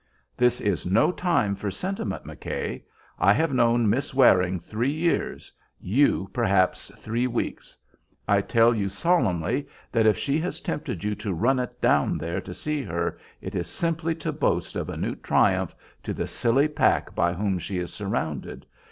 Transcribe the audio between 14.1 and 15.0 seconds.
to boast of a